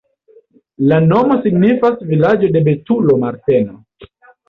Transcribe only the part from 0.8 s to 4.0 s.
La nomo signifas vilaĝo-de-betulo-Marteno.